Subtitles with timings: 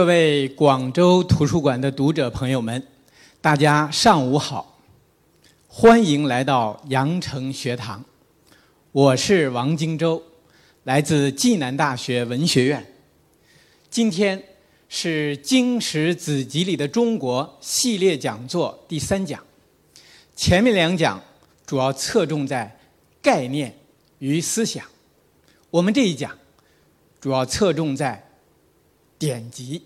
[0.00, 2.82] 各位广州图书馆的读者朋友们，
[3.42, 4.78] 大家上午好，
[5.68, 8.02] 欢迎来到羊城学堂。
[8.92, 10.22] 我是王荆州，
[10.84, 12.94] 来自暨南大学文学院。
[13.90, 14.42] 今天
[14.88, 19.44] 是《经史子集里的中国》系列讲座第三讲，
[20.34, 21.22] 前面两讲
[21.66, 22.74] 主要侧重在
[23.20, 23.78] 概念
[24.18, 24.82] 与思想，
[25.68, 26.38] 我们这一讲
[27.20, 28.26] 主要侧重在
[29.18, 29.82] 典籍。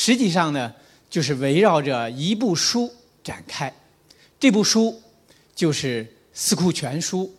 [0.00, 0.72] 实际上呢，
[1.10, 2.94] 就是围绕着一部书
[3.24, 3.74] 展开。
[4.38, 5.02] 这部书
[5.56, 7.34] 就是《四库全书》，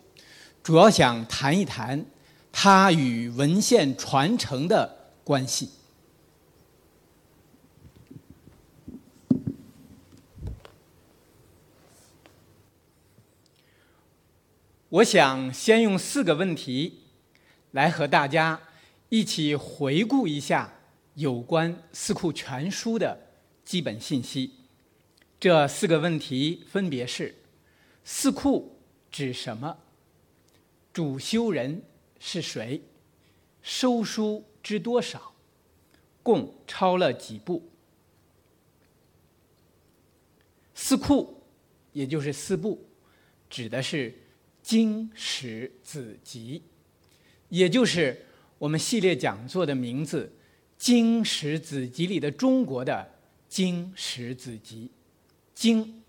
[0.62, 2.06] 主要想谈一谈
[2.52, 5.70] 它与文献传承的关系。
[14.90, 17.04] 我想先用四个问题
[17.72, 18.60] 来和大家
[19.08, 20.74] 一起回顾一下。
[21.20, 23.28] 有关《四库全书》的
[23.66, 24.54] 基本信息，
[25.38, 27.36] 这四个问题分别是：
[28.06, 28.80] 四库
[29.12, 29.78] 指什么？
[30.94, 31.84] 主修人
[32.22, 32.82] 是谁？
[33.62, 35.34] 收书知多少？
[36.24, 37.70] 共抄了几部？
[40.74, 41.44] 四库，
[41.92, 42.88] 也就是四部，
[43.50, 44.18] 指的是
[44.64, 46.64] 经史子集，
[47.50, 48.26] 也就是
[48.58, 50.32] 我们系列讲座的名字。
[50.80, 53.06] 经史子集里的中国的
[53.50, 54.90] 经史子集，
[55.54, 56.02] 经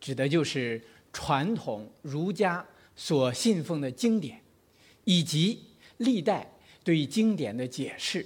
[0.00, 2.66] 指的就是传统儒家
[2.96, 4.42] 所信奉的经典，
[5.04, 5.60] 以及
[5.98, 6.50] 历代
[6.82, 8.20] 对经典的解释；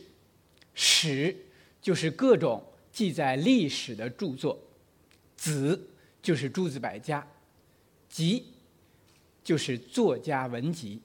[0.72, 1.36] 史
[1.82, 4.56] 就是各种记载历史的著作；
[5.36, 5.90] 子
[6.22, 7.22] 就是诸子百家；
[8.08, 8.46] 集
[9.44, 11.02] 就是作家文集。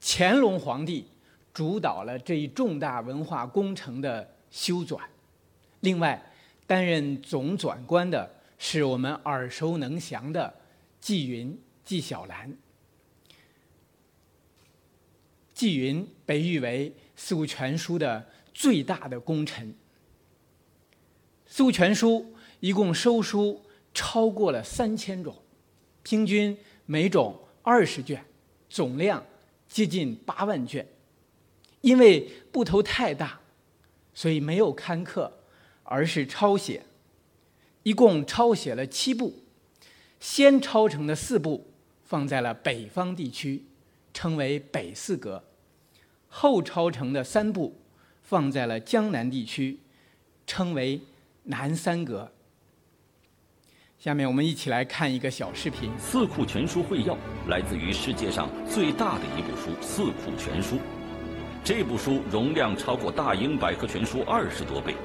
[0.00, 1.06] 乾隆皇帝。
[1.56, 5.00] 主导了这一重大文化工程的修纂。
[5.80, 6.22] 另外，
[6.66, 10.52] 担任总纂官的是我们耳熟能详的
[11.00, 12.54] 纪云、纪晓岚。
[15.54, 19.66] 纪云被誉为《四库全书》的最大的功臣。
[21.46, 22.20] 《四库全书》
[22.60, 23.64] 一共收书
[23.94, 25.34] 超过了三千种，
[26.02, 26.54] 平均
[26.84, 28.22] 每种二十卷，
[28.68, 29.24] 总量
[29.66, 30.86] 接近八万卷。
[31.86, 33.38] 因为部头太大，
[34.12, 35.32] 所以没有刊刻，
[35.84, 36.82] 而是抄写。
[37.84, 39.44] 一共抄写了七部，
[40.18, 41.70] 先抄成的四部
[42.02, 43.66] 放在了北方地区，
[44.12, 45.44] 称为北四格；
[46.26, 47.80] 后抄成的三部
[48.20, 49.78] 放在了江南地区，
[50.44, 51.00] 称为
[51.44, 52.32] 南三格。
[53.96, 55.90] 下面我们一起来看一个小视频。
[56.00, 57.14] 《四库全书会要》
[57.46, 60.74] 来自于世界上最大的一部书《四库全书》。
[61.66, 64.92] 这部书容量超过《大英百科全书》二十多倍，《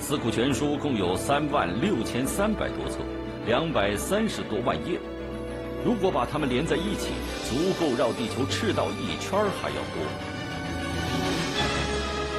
[0.00, 3.00] 四库全书》共有三万六千三百多册，
[3.44, 4.98] 两百三十多万页。
[5.84, 7.12] 如果把它们连在一起，
[7.44, 10.00] 足够绕地球赤道一圈还要多。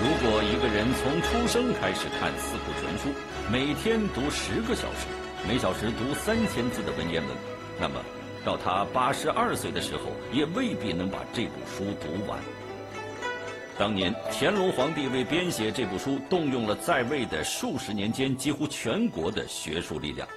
[0.01, 3.09] 如果一个人从出生开始看《四库全书》，
[3.51, 5.05] 每天读十个小时，
[5.47, 7.37] 每小时读三千字的文言文，
[7.79, 8.01] 那么
[8.43, 12.39] 到他八十二岁的时候，也未必能把这部书读完。
[13.79, 20.27] 当年乾隆皇帝为编写这部书，动用了在位的数十年间几乎全国的学术力量。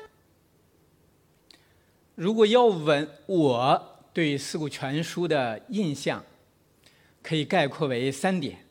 [2.15, 6.25] 如果要问我对《四库全书》的印象，
[7.21, 8.65] 可以概括为三点：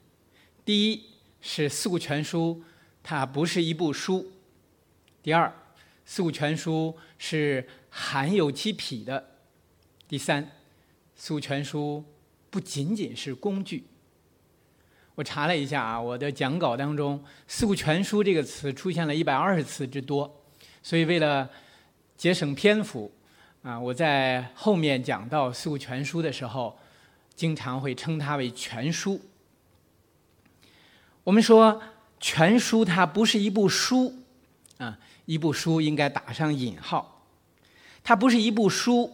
[0.64, 1.04] 第一
[1.42, 2.64] 是《四库全书》
[3.04, 4.24] 它不是一部书；
[5.22, 5.48] 第二，
[6.06, 9.22] 《四库全书》是含有其痞的；
[10.08, 10.46] 第三，
[11.14, 12.06] 《四库全书》
[12.50, 13.84] 不仅仅是工具。
[15.16, 20.42] 我查了一下啊，我的讲稿当中“四库全书”这个词出现了一百二十次之多，
[20.82, 21.50] 所以为了
[22.16, 23.12] 节省篇幅，
[23.62, 26.80] 啊，我在后面讲到《四库全书》的时候，
[27.36, 29.20] 经常会称它为全书。
[31.24, 31.82] 我们说
[32.20, 34.16] 全书它不是一部书，
[34.78, 37.28] 啊，一部书应该打上引号，
[38.04, 39.12] 它不是一部书，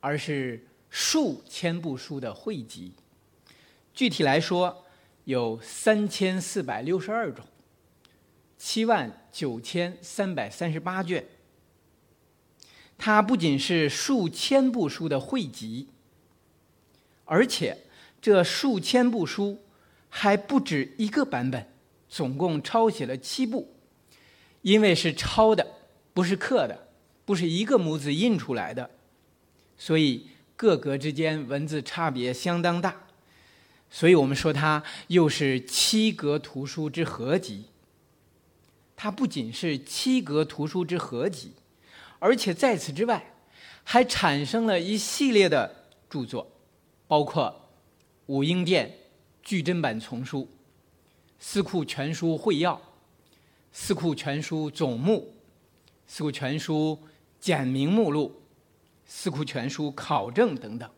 [0.00, 2.92] 而是数千部书的汇集。
[3.94, 4.84] 具体来说，
[5.28, 7.44] 有三千四百六十二种，
[8.56, 11.22] 七万九千三百三十八卷。
[12.96, 15.88] 它不仅是数千部书的汇集，
[17.26, 17.76] 而且
[18.22, 19.60] 这数千部书
[20.08, 21.70] 还不止一个版本，
[22.08, 23.74] 总共抄写了七部。
[24.62, 25.74] 因为是抄的，
[26.14, 26.88] 不是刻的，
[27.26, 28.88] 不是一个模子印出来的，
[29.76, 33.07] 所以各格之间文字差别相当大。
[33.90, 37.64] 所以我们说它又是七格图书之合集。
[39.00, 41.52] 它不仅是七格图书之合集，
[42.18, 43.32] 而且在此之外，
[43.84, 46.50] 还产生了一系列的著作，
[47.06, 47.70] 包括
[48.26, 48.92] 武英殿
[49.40, 50.40] 巨珍版丛书、
[51.38, 52.74] 《四库全书会要》、
[53.70, 55.14] 《四库全书总目》、
[56.08, 56.98] 《四库全书
[57.38, 58.26] 简明目录》、
[59.06, 60.90] 《四库全书考证》等等。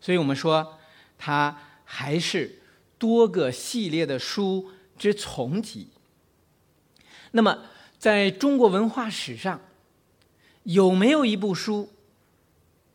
[0.00, 0.76] 所以我们说，
[1.16, 1.56] 它
[1.90, 2.60] 还是
[2.98, 5.88] 多个系列的书之丛集。
[7.30, 7.64] 那么，
[7.98, 9.58] 在中国文化史上，
[10.64, 11.90] 有没有一部书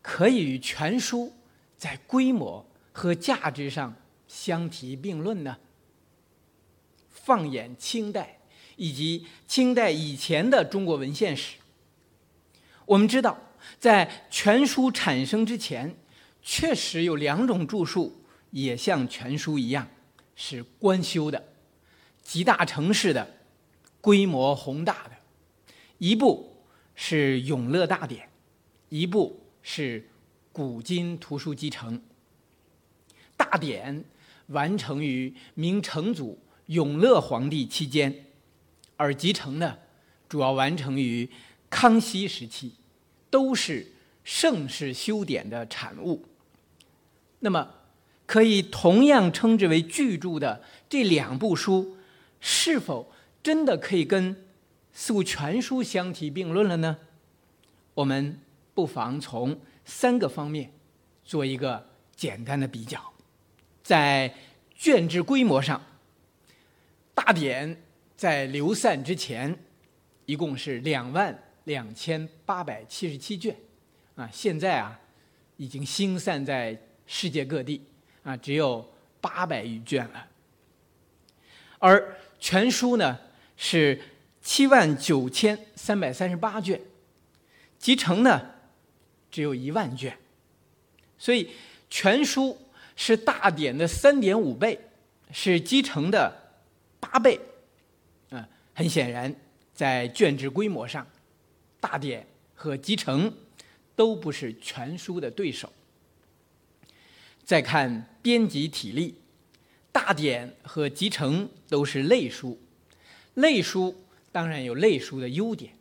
[0.03, 1.33] 可以与全书
[1.75, 3.95] 在规模和价值上
[4.27, 5.57] 相提并论呢？
[7.09, 8.37] 放眼清代
[8.75, 11.55] 以及清代以前的中国文献史，
[12.85, 13.35] 我们知道，
[13.79, 15.95] 在全书产生之前，
[16.43, 18.22] 确实有两种著述
[18.53, 19.87] 也像全书一样
[20.35, 21.53] 是官修的、
[22.23, 23.43] 集大成式的。
[23.99, 25.11] 规模宏大的，
[25.97, 28.25] 一部是《永乐大典》，
[28.89, 30.01] 一部是
[30.51, 31.97] 《古今图书集成》。
[33.37, 34.03] 大典
[34.47, 38.25] 完成于明成祖永乐皇帝期间，
[38.97, 39.77] 而集成呢，
[40.27, 41.29] 主要完成于
[41.69, 42.73] 康熙时期，
[43.29, 43.89] 都是
[44.25, 46.25] 盛世修典的产物。
[47.39, 47.73] 那么，
[48.33, 51.97] 可以同样称之为巨著的这两部书，
[52.39, 53.13] 是否？
[53.43, 54.35] 真的可以跟
[54.91, 56.97] 《四库全书》相提并论了呢？
[57.93, 58.39] 我们
[58.73, 60.71] 不妨从三个方面
[61.23, 62.99] 做一个简单的比较。
[63.83, 64.33] 在
[64.75, 65.79] 卷帙规模上，
[67.13, 67.83] 大典
[68.17, 69.55] 在流散之前
[70.25, 73.55] 一共是两万两千八百七十七卷，
[74.15, 74.99] 啊，现在啊
[75.57, 76.75] 已经星散在
[77.05, 77.79] 世界各地，
[78.23, 78.87] 啊，只有
[79.21, 80.27] 八百余卷了。
[81.79, 83.19] 而全书呢？
[83.55, 84.01] 是
[84.41, 86.81] 七万九千三百三十八卷，
[87.77, 88.49] 集成呢
[89.29, 90.17] 只有一万卷，
[91.17, 91.51] 所以
[91.89, 92.57] 全书
[92.95, 94.77] 是大典的三点五倍，
[95.31, 96.33] 是集成的
[96.99, 97.39] 八倍。
[98.31, 98.43] 嗯，
[98.73, 99.33] 很显然，
[99.73, 101.07] 在卷帙规模上，
[101.79, 103.31] 大典和集成
[103.95, 105.71] 都不是全书的对手。
[107.43, 109.15] 再看编辑体例，
[109.91, 112.59] 大典和集成都是类书。
[113.35, 113.95] 类书
[114.31, 115.73] 当然有类书的优点，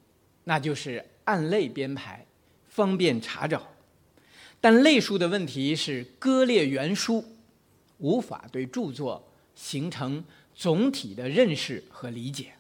[0.45, 2.27] 那就是按类编排，
[2.69, 3.69] 方便查找。
[4.61, 7.25] 但类书的问题是割裂原书，
[7.99, 10.25] 无法对著作形成
[10.55, 12.53] 总体的认识和理解。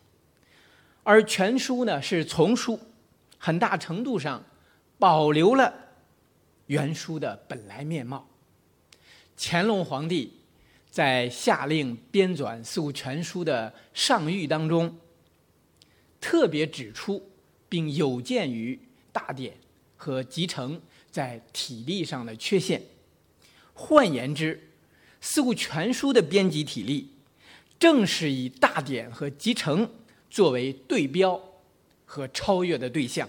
[1.02, 2.78] 而全书呢是丛书，
[3.38, 4.44] 很大程度上
[4.98, 5.72] 保留了
[6.66, 8.28] 原书的本来面貌。
[9.44, 10.32] 乾隆皇帝。
[10.88, 14.94] 在下令编纂《四库全书》的上谕当中，
[16.20, 17.30] 特别指出
[17.66, 18.78] 并有鉴于
[19.10, 19.56] 大典
[19.96, 20.78] 和集成
[21.10, 22.82] 在体例上的缺陷。
[23.72, 24.54] 换言之，
[25.22, 27.08] 《四库全书》的编辑体例
[27.78, 29.90] 正是以大典和集成
[30.30, 31.42] 作为对标
[32.04, 33.26] 和超越的对象。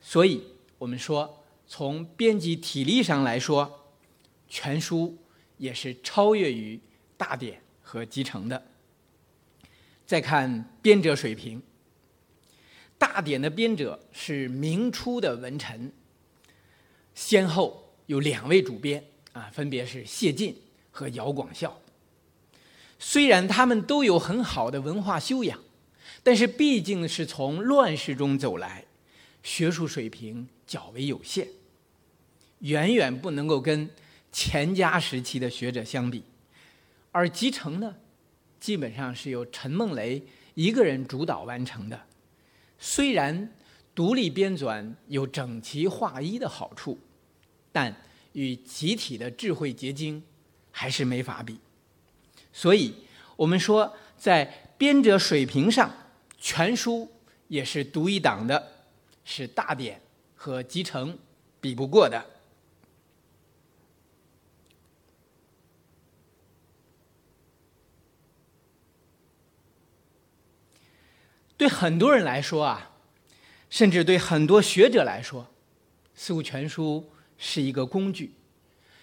[0.00, 0.40] 所以，
[0.78, 3.87] 我们说，从编辑体例上来说，
[4.48, 5.16] 全书。
[5.60, 6.78] 也是超越于
[7.16, 8.64] 大典和集成的。
[10.06, 11.60] 再看编者水平，
[12.96, 15.92] 大典的编者是明初的文臣，
[17.12, 20.56] 先后有两位主编啊，分别是谢晋
[20.92, 21.76] 和姚广孝。
[23.00, 25.58] 虽然他们都有很好的文化修养，
[26.22, 28.84] 但是毕竟是从乱世中走来，
[29.42, 31.48] 学术水平较为有限，
[32.60, 33.90] 远远不能够跟。
[34.38, 36.22] 钱家时期的学者相比，
[37.10, 37.96] 而集成呢，
[38.60, 40.22] 基本上是由陈梦雷
[40.54, 42.00] 一个人主导完成的。
[42.78, 43.52] 虽然
[43.96, 46.96] 独立编纂有整齐划一的好处，
[47.72, 47.92] 但
[48.34, 50.22] 与集体的智慧结晶
[50.70, 51.58] 还是没法比。
[52.52, 52.94] 所以，
[53.34, 55.92] 我们说在编者水平上，
[56.38, 57.10] 全书
[57.48, 58.70] 也是独一档的，
[59.24, 60.00] 是大典
[60.36, 61.18] 和集成
[61.60, 62.24] 比不过的。
[71.58, 72.92] 对很多人来说啊，
[73.68, 75.42] 甚至对很多学者来说，
[76.14, 77.04] 《四库全书》
[77.36, 78.32] 是一个工具，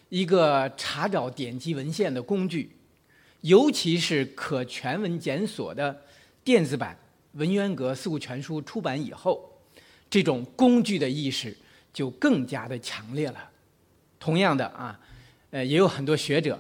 [0.08, 2.72] 一个查找典籍文献的工具。
[3.42, 6.02] 尤其是可全文检索的
[6.44, 6.98] 电子版
[7.34, 9.62] 文渊阁《四库全书》出版以后，
[10.10, 11.56] 这种工具的意识
[11.94, 13.50] 就更加的强烈了。
[14.18, 14.98] 同样的啊，
[15.52, 16.58] 呃，也有很多学者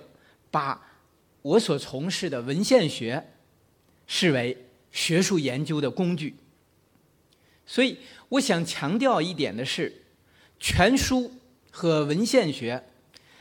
[0.51, 0.79] 把
[1.41, 3.25] 我所从事的文献学
[4.05, 4.64] 视为
[4.95, 6.33] 学术研究的工具。
[7.65, 7.97] 所以，
[8.29, 10.03] 我想强调一点的是，
[10.57, 11.33] 全书
[11.69, 12.81] 和文献学，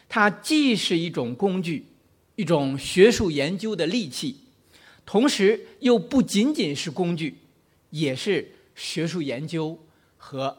[0.09, 1.87] 它既是一种工具，
[2.35, 4.41] 一种学术研究的利器，
[5.07, 7.39] 同时又不仅仅是工具，
[7.91, 9.79] 也是学术研究
[10.17, 10.57] 和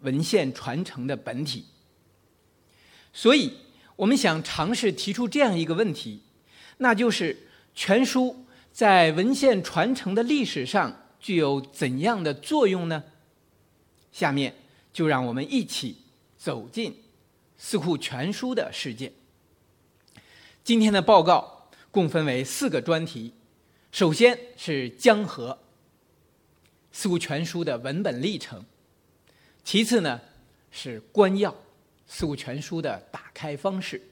[0.00, 1.64] 文献传承的本体。
[3.14, 3.54] 所以，
[3.96, 6.20] 我们想尝试提出这样一个问题，
[6.78, 8.44] 那就是全书
[8.76, 13.02] 在文献传承的历史上具有怎样的作用呢？
[14.12, 14.54] 下面
[14.92, 15.96] 就让我们一起
[16.36, 16.92] 走进
[17.56, 19.10] 《四库全书》的世界。
[20.62, 23.32] 今天的报告共分为四个专题，
[23.92, 25.58] 首先是江河
[26.92, 28.62] 《四库全书》的文本历程，
[29.64, 30.20] 其次呢
[30.70, 31.50] 是官要。
[32.06, 34.02] 《四库全书》的打开方式。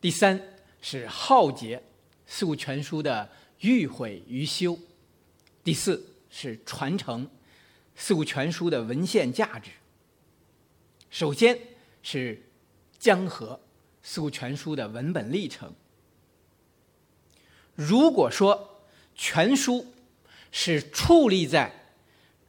[0.00, 0.42] 第三
[0.82, 1.76] 是浩劫，
[2.26, 3.30] 《四库全书》的
[3.64, 4.78] 欲毁于修。
[5.62, 7.26] 第四是传承，
[7.96, 9.70] 《四库全书》的文献价值。
[11.08, 11.58] 首先
[12.02, 12.42] 是
[12.98, 13.58] 江河，
[14.02, 15.72] 《四库全书》的文本历程。
[17.74, 18.82] 如果说
[19.14, 19.86] 全书
[20.52, 21.94] 是矗立在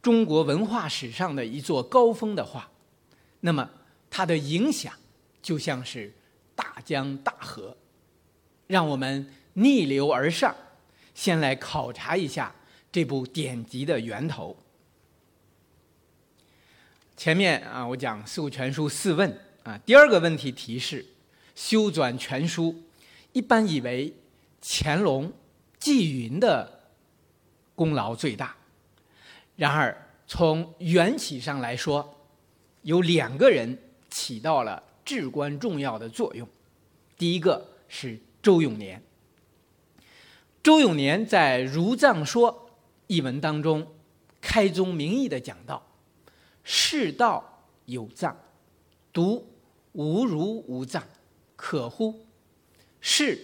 [0.02, 2.70] 中国文化史上的一座高峰的话，
[3.40, 3.70] 那么。
[4.08, 4.94] 它的影响
[5.42, 6.14] 就像是
[6.56, 7.76] 大江大河，
[8.66, 10.56] 让我们逆流而上，
[11.16, 12.54] 先来考察一下
[12.92, 14.56] 这部典籍的源头。
[17.18, 21.04] 前面啊，我讲《四库全书》四问啊，第二个问题提示：
[21.56, 22.84] 修纂全书，
[23.32, 24.14] 一般以为
[24.62, 25.34] 乾隆、
[25.80, 26.92] 纪云的
[27.74, 28.56] 功劳最大。
[29.56, 32.16] 然而，从缘起上来说，
[32.84, 33.80] 有两个人。
[34.08, 36.48] 起到了至关重要的作用。
[37.18, 39.04] 第一个是周永年。
[40.66, 42.52] 周永年在《儒藏说》
[43.06, 43.86] 一文当中，
[44.42, 45.86] 开宗明义的讲到
[46.66, 48.36] ：“世道有藏，
[49.14, 49.48] 独
[49.92, 51.04] 无儒无藏，
[51.56, 52.26] 可乎？”
[53.00, 53.40] 世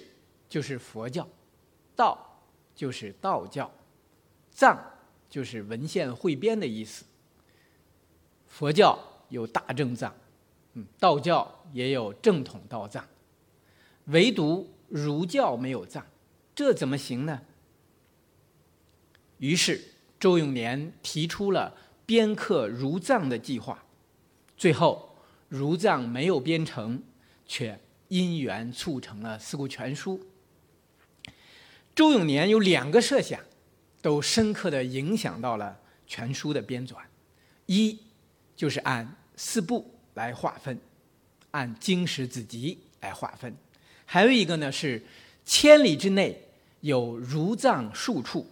[0.49, 1.29] 就是佛教，
[1.95, 2.41] 道
[2.73, 3.71] 就是道教，
[4.49, 4.75] 藏
[5.29, 7.05] 就是文献汇编的意思。
[8.47, 8.97] 佛教
[9.29, 10.11] 有大正藏。
[10.73, 13.07] 嗯，道教也有正统道藏，
[14.05, 16.03] 唯独儒教没有藏，
[16.61, 17.41] 这怎么行呢？
[19.39, 19.81] 于是
[20.19, 21.75] 周永年提出了
[22.05, 23.83] 编刻儒藏的计划，
[24.55, 25.17] 最后
[25.49, 27.01] 儒藏没有编成，
[27.47, 30.19] 却因缘促成了《四库全书》。
[31.95, 33.41] 周永年有两个设想，
[34.01, 36.97] 都深刻的影响到了全书的编纂，
[37.65, 37.99] 一
[38.55, 39.97] 就是按四部。
[40.13, 40.77] 来划分，
[41.51, 43.55] 按经史子集来划分，
[44.05, 45.01] 还有一个呢是
[45.45, 46.49] 千里之内
[46.81, 48.45] 有儒藏数处，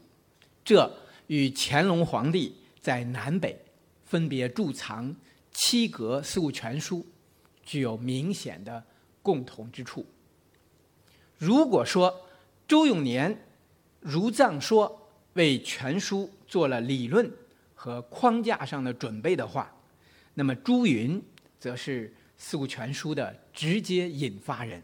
[0.64, 0.92] 这
[1.28, 3.60] 与乾隆皇帝在南北
[4.06, 5.16] 分别贮藏
[5.52, 7.06] 七格四库全书
[7.64, 8.84] 具有明显的
[9.22, 10.06] 共同之处。
[11.38, 12.26] 如果说
[12.68, 13.46] 周永年
[14.00, 17.32] 儒藏说为全书做了理论
[17.76, 19.72] 和框架上的准备的话，
[20.34, 21.22] 那么朱云。
[21.60, 22.08] 则是
[22.38, 24.82] 《四库全书》的直接引发人，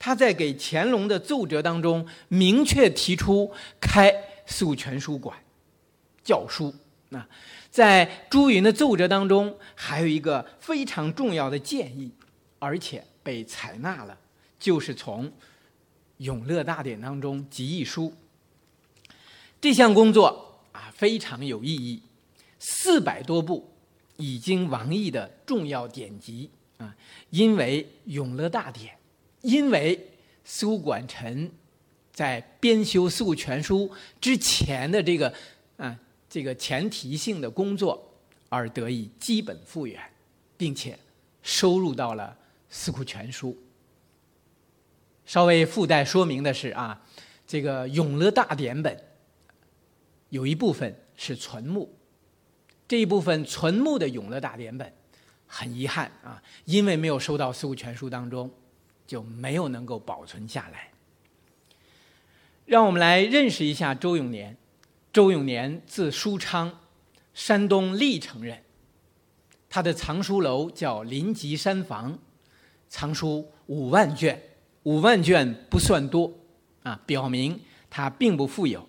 [0.00, 4.10] 他在给乾隆的奏折当中明确提出开
[4.46, 5.38] 《四库全书馆
[6.24, 6.74] 教书。
[7.10, 7.24] 那
[7.70, 12.10] 在朱云的奏折当中，还有一个非常重要的建议，
[12.58, 14.18] 而且被采纳了，
[14.58, 15.28] 就是从
[16.16, 18.12] 《永乐大典》当中集一书。
[19.60, 22.02] 这项工作啊非常有意义，
[22.58, 23.68] 四百多部。
[24.22, 26.94] 已经亡佚的重要典籍啊，
[27.30, 28.94] 因为《永乐大典》，
[29.42, 30.08] 因为
[30.44, 31.50] 苏管臣
[32.12, 33.88] 在编修《四库全书》
[34.20, 35.32] 之前的这个
[35.76, 38.12] 啊这个前提性的工作，
[38.48, 40.00] 而得以基本复原，
[40.56, 40.98] 并且
[41.42, 42.36] 收入到了
[42.68, 43.50] 《四库全书》。
[45.24, 47.00] 稍微附带说明的是啊，
[47.46, 49.04] 这个《永乐大典》本
[50.28, 51.96] 有一部分是存目。
[52.88, 54.92] 这一部分存目的《永乐大典》本，
[55.46, 58.50] 很遗憾啊，因为没有收到《四库全书》当中，
[59.10, 60.92] 就没有能够保存下来。
[62.64, 64.56] 让我们来认识一下周永年。
[65.12, 66.78] 周永年字书昌，
[67.34, 68.62] 山东历城人。
[69.68, 72.16] 他的藏书楼叫临吉山房，
[72.88, 74.40] 藏书五万卷，
[74.84, 76.32] 五万卷不算多
[76.84, 78.88] 啊，表明他并不富有。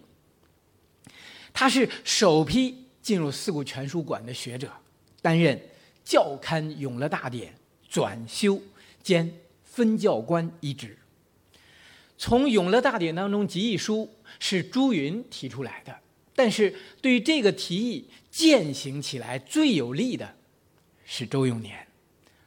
[1.52, 2.78] 他是首批。
[3.02, 4.72] 进入四库全书馆的学者，
[5.24, 5.60] 担任
[6.04, 7.52] 教刊《永乐大典》
[7.90, 8.62] 转修
[9.02, 9.34] 兼
[9.72, 10.98] 分教官一职，
[12.18, 15.98] 从《永乐大典》当中集议书是朱云提出来的，
[16.36, 20.36] 但是对于这个提议践行起来最有力的
[21.06, 21.88] 是周永年。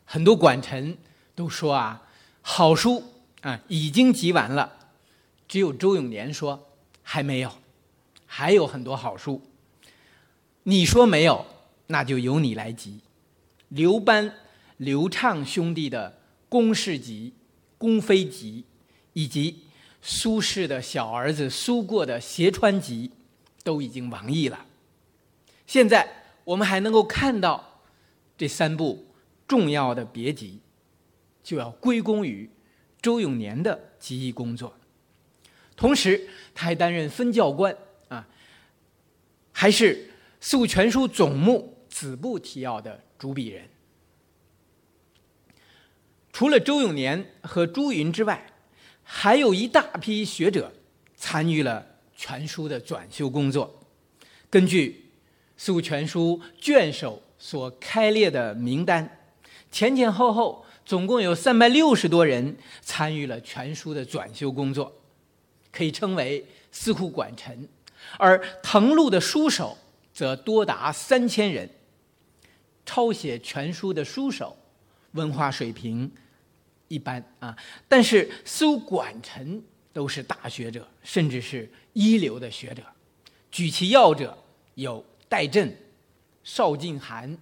[0.04, 0.98] 很多管臣
[1.34, 2.06] 都说啊，
[2.42, 3.02] 好书
[3.40, 4.90] 啊已经集完了，
[5.48, 7.50] 只有周永年说还没有，
[8.26, 9.40] 还有很多好书。
[10.64, 11.46] 你说没有，
[11.86, 13.00] 那就由你来集。
[13.70, 14.34] 刘班、
[14.76, 16.10] 刘畅兄弟的
[16.54, 17.32] 《公事集》
[17.78, 18.64] 《公妃集》，
[19.12, 19.64] 以及
[20.00, 23.08] 苏轼的小儿子苏过的《斜川集》，
[23.64, 24.64] 都已经亡佚了。
[25.66, 26.08] 现在
[26.44, 27.82] 我们还能够看到
[28.38, 29.04] 这三部
[29.48, 30.60] 重要的别集，
[31.42, 32.48] 就要归功于
[33.02, 34.78] 周永年的集义工作。
[35.74, 38.28] 同时，他还担任分教官啊，
[39.50, 39.96] 还是
[40.38, 43.02] 《四库全书总目》子部提要的。
[43.18, 43.66] 主笔人，
[46.34, 48.44] 除了周永年和朱云之外，
[49.04, 50.72] 还有一大批学者
[51.14, 51.86] 参与了
[52.16, 53.72] 全书的转修工作。
[54.50, 55.10] 根据
[55.56, 59.08] 《四库全书》卷首所开列的名单，
[59.70, 64.92] 前前后后总共有三百六十多人参与了全书的转修工作，
[65.70, 67.68] 可以称为四库管臣。
[68.18, 69.78] 而誊录的书手
[70.12, 71.70] 则多达三千人。
[72.84, 74.56] 抄写全书的书手，
[75.12, 76.10] 文化水平
[76.94, 77.56] 一般啊，
[77.88, 79.60] 但是苏管臣
[79.92, 82.84] 都是大学者，甚至是一流的学者。
[83.50, 84.38] 举其要者
[84.76, 85.76] 有戴震、
[86.44, 87.36] 邵静涵、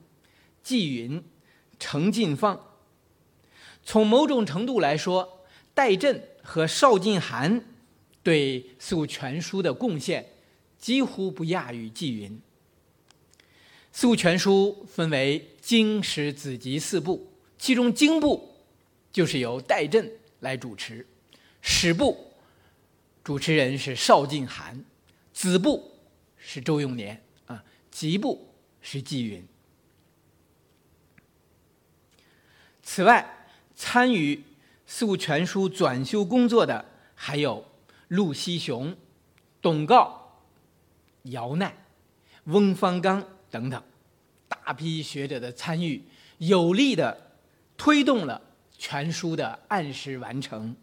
[0.63, 1.23] 纪云、
[1.79, 2.59] 程进芳。
[3.85, 5.45] 从某种程度来说，
[5.75, 7.63] 戴震和邵静涵
[8.23, 10.25] 对四全书的贡献
[10.79, 12.31] 几乎不亚于纪云。
[13.93, 18.52] 《四库全书》分为经、史、子集四部，其中经部
[19.13, 21.07] 就是由戴震来主持，
[21.61, 22.33] 史部
[23.23, 24.85] 主持人是邵静涵，
[25.33, 25.93] 子部
[26.37, 29.47] 是周永年啊，集部是纪云。
[32.83, 33.47] 此外，
[33.77, 34.35] 参与
[34.87, 37.65] 《四库全书》转修工作的还有
[38.09, 38.97] 陆锡雄、
[39.61, 40.11] 董诰、
[41.25, 41.73] 姚鼐、
[42.45, 43.25] 翁方刚。
[43.53, 43.83] 等等，
[44.49, 46.03] 大批学者的参与，
[46.39, 47.37] 有力的
[47.77, 48.41] 推动了
[48.83, 50.75] 全书的按时完成，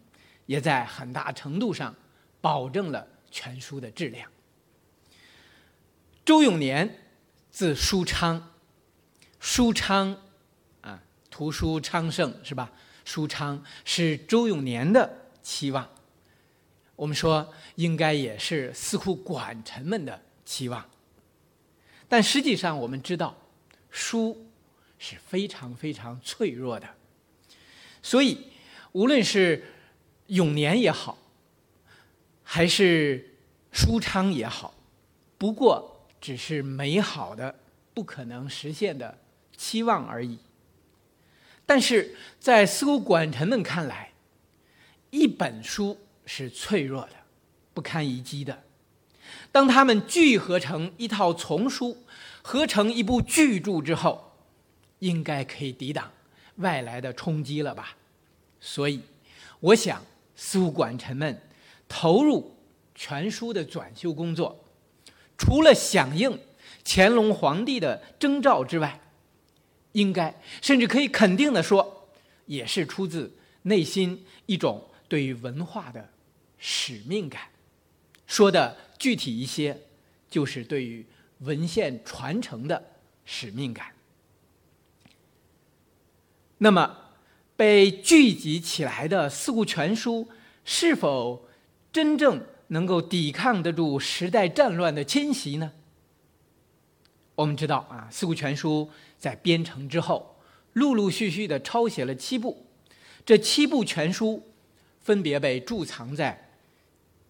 [0.46, 1.94] 也在很大程度上
[2.40, 4.26] 保证了全书的质量。
[6.24, 6.98] 周永年，
[7.50, 8.54] 字书昌，
[9.38, 10.16] 书昌
[10.80, 12.72] 啊，图书昌盛是吧？
[13.04, 15.86] 书昌是周永年的期望，
[16.96, 20.88] 我们说应该也是四库管臣们的期望。
[22.08, 23.36] 但实际上，我们知道，
[23.90, 24.50] 书
[24.98, 26.88] 是非常非常脆弱的，
[28.02, 28.46] 所以
[28.92, 29.64] 无论是
[30.28, 31.18] 永年也好，
[32.42, 33.36] 还是
[33.72, 34.74] 舒昌也好，
[35.38, 37.54] 不过只是美好的、
[37.94, 39.18] 不可能实现的
[39.56, 40.38] 期望而已。
[41.66, 44.12] 但是在四库管臣们看来，
[45.10, 47.12] 一本书是脆弱的、
[47.72, 48.64] 不堪一击的。
[49.52, 51.96] 当他们聚合成一套丛书，
[52.42, 54.32] 合成一部巨著之后，
[54.98, 56.10] 应该可以抵挡
[56.60, 57.96] 外来的冲击了吧？
[58.60, 59.02] 所以，
[59.60, 60.02] 我想
[60.34, 61.42] 苏管臣们
[61.88, 62.56] 投入
[62.94, 64.64] 全书的转修工作，
[65.36, 66.38] 除了响应
[66.84, 69.00] 乾隆皇帝的征召之外，
[69.92, 72.08] 应该甚至可以肯定的说，
[72.46, 76.08] 也是出自内心一种对于文化的
[76.58, 77.42] 使命感。
[78.26, 78.76] 说的。
[79.00, 79.74] 具体一些，
[80.28, 81.02] 就是对于
[81.38, 82.84] 文献传承的
[83.24, 83.86] 使命感。
[86.62, 86.94] 那么，
[87.56, 90.24] 被聚集起来的《四库全书》
[90.62, 91.48] 是否
[91.90, 95.72] 真正能够抵抗得住时代战乱的侵袭呢？
[97.34, 100.36] 我们知道啊，《四库全书》在编成之后，
[100.74, 102.66] 陆陆续续的抄写了七部，
[103.24, 104.46] 这七部全书
[105.00, 106.50] 分别被贮藏在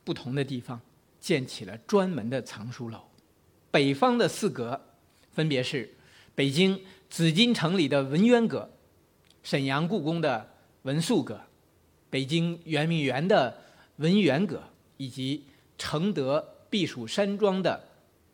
[0.03, 0.81] 不同的地方。
[1.21, 2.99] 建起了专门的藏书楼，
[3.71, 4.81] 北方的四阁
[5.31, 5.95] 分别是
[6.35, 8.71] 北京紫禁城里的文渊阁、
[9.43, 10.49] 沈阳故宫的
[10.83, 11.41] 文肃阁、
[12.09, 13.57] 北京圆明园的
[13.97, 14.63] 文渊阁，
[14.97, 15.45] 以及
[15.79, 17.83] 承德避暑山庄的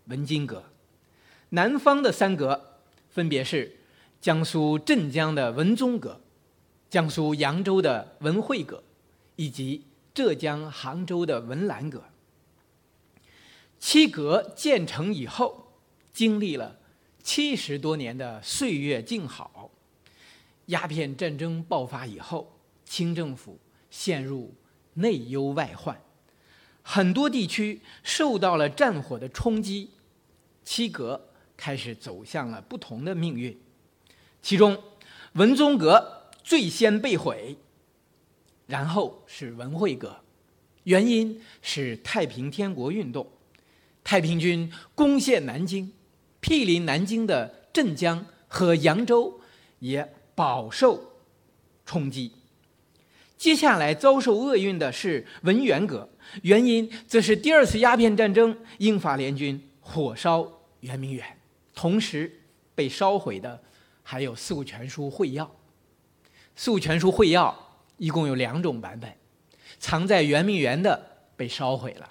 [0.07, 0.65] 文津阁。
[1.51, 3.77] 南方的三阁分别是
[4.21, 6.21] 江苏镇江的文宗阁、
[6.91, 8.83] 江苏扬州的文惠阁，
[9.37, 12.03] 以及浙江杭州的文澜阁。
[13.79, 15.73] 七阁建成以后，
[16.13, 16.79] 经历了
[17.23, 19.71] 七十多年的岁月静好。
[20.67, 23.59] 鸦片战争爆发以后，清政府
[23.91, 24.55] 陷入
[24.95, 26.01] 内忧外患，
[26.83, 29.91] 很多地区受到了战火的冲击，
[30.65, 33.59] 七阁开始走向了不同的命运。
[34.43, 34.83] 其中，
[35.33, 37.57] 文宗阁最先被毁，
[38.67, 40.21] 然后是文惠阁，
[40.85, 43.29] 原因是太平天国运动，
[44.03, 45.93] 太平军攻陷南京，
[46.41, 49.41] 毗邻南京的镇江和扬州
[49.81, 51.03] 也饱受
[51.85, 52.31] 冲击。
[53.37, 56.09] 接下来遭受厄运的是文渊阁，
[56.43, 60.49] 原因则是第二次鸦片战争，英法联军火烧
[60.81, 61.39] 圆明园，
[61.75, 62.41] 同时
[62.75, 63.63] 被烧毁的
[64.03, 65.45] 还有《四库全书会要》。
[66.55, 67.51] 《四库全书会要》
[67.99, 69.11] 一共有两种版本，
[69.79, 70.99] 藏在圆明园的
[71.37, 72.11] 被烧毁了，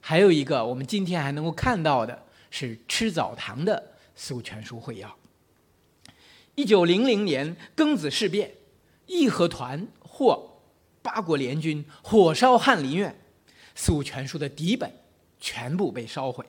[0.00, 5.08] 还有一个我们今天还能够看到的是吃澡堂的《四库全书会要》。
[6.54, 8.52] 一九零零年庚子事变，
[9.06, 10.60] 义和团或
[11.00, 13.18] 八国联军火烧翰林院，
[13.74, 14.92] 四库全书的底本
[15.40, 16.44] 全部被烧毁。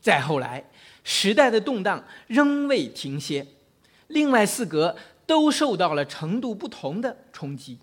[0.00, 0.64] 再后来，
[1.04, 3.46] 时代的动荡仍未停歇，
[4.08, 7.78] 另外四阁都受到了程度不同的冲击，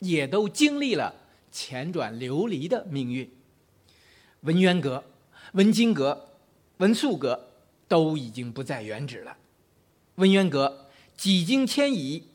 [0.00, 1.14] 也都经历了
[1.50, 3.30] 前转流离的命运。
[4.42, 5.02] 文渊阁、
[5.52, 6.28] 文津阁、
[6.76, 7.48] 文素阁
[7.88, 9.34] 都已经不在原址了。
[10.16, 12.28] 文渊阁几经迁移，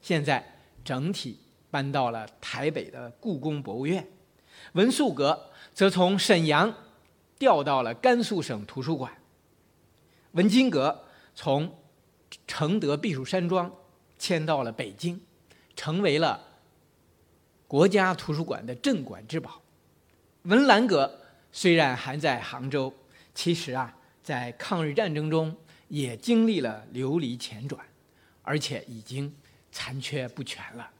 [0.00, 1.40] 现在整体。
[1.70, 4.06] 搬到了台北的故宫博物院，
[4.74, 6.72] 文肃阁则从沈阳
[7.36, 9.12] 调到了甘肃省图书馆，
[10.34, 11.02] 文津阁
[11.34, 11.76] 从
[12.46, 13.74] 承德避暑山庄
[14.20, 15.20] 迁到了北京，
[15.74, 16.46] 成为了
[17.66, 19.60] 国家图书馆的镇馆之宝。
[20.42, 22.94] 文澜阁虽然还在杭州，
[23.34, 25.56] 其实啊，在抗日战争中
[25.88, 27.84] 也经历了流离前转，
[28.42, 29.34] 而且已经
[29.70, 30.90] 残缺不全了。